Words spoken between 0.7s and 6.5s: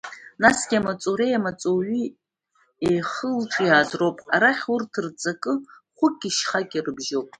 амаҵуреи амаҵуҩи еихылҿиааз роуп, арахь урҭ рҵакы хәыки